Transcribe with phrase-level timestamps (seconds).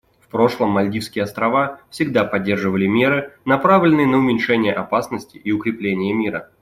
[0.19, 6.49] В прошлом Мальдивские Острова всегда поддерживали меры, направленные на уменьшение опасности и укрепление мира.